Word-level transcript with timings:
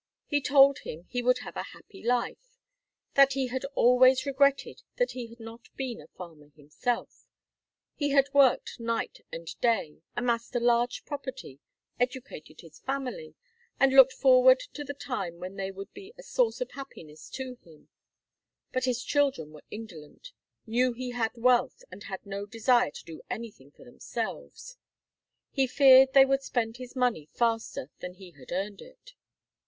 He 0.25 0.41
told 0.41 0.79
him 0.79 1.03
he 1.09 1.21
would 1.21 1.37
have 1.45 1.55
a 1.55 1.61
happy 1.61 2.01
life; 2.01 2.57
that 3.13 3.33
he 3.33 3.49
had 3.49 3.65
always 3.75 4.25
regretted 4.25 4.81
he 5.09 5.27
had 5.27 5.39
not 5.39 5.67
been 5.75 6.01
a 6.01 6.07
farmer 6.07 6.49
himself. 6.49 7.27
He 7.93 8.09
had 8.09 8.33
worked 8.33 8.79
night 8.79 9.19
and 9.31 9.47
day, 9.61 10.01
amassed 10.17 10.55
a 10.55 10.59
large 10.59 11.05
property, 11.05 11.59
educated 11.99 12.61
his 12.61 12.79
family, 12.79 13.35
and 13.79 13.93
looked 13.93 14.13
forward 14.13 14.59
to 14.73 14.83
the 14.83 14.95
time 14.95 15.37
when 15.37 15.55
they 15.55 15.69
would 15.69 15.93
be 15.93 16.15
a 16.17 16.23
source 16.23 16.61
of 16.61 16.71
happiness 16.71 17.29
to 17.35 17.59
him; 17.63 17.89
but 18.73 18.85
his 18.85 19.03
children 19.03 19.51
were 19.51 19.61
indolent, 19.69 20.31
knew 20.65 20.93
he 20.93 21.11
had 21.11 21.33
wealth, 21.37 21.83
and 21.91 22.05
had 22.05 22.25
no 22.25 22.47
desire 22.47 22.89
to 22.89 23.03
do 23.05 23.21
anything 23.29 23.69
for 23.69 23.83
themselves; 23.85 24.77
he 25.51 25.67
feared 25.67 26.13
they 26.13 26.25
would 26.25 26.41
spend 26.41 26.77
his 26.77 26.95
money 26.95 27.29
faster 27.33 27.91
than 27.99 28.15
he 28.15 28.31
had 28.31 28.51
earned 28.51 28.81
it. 28.81 29.13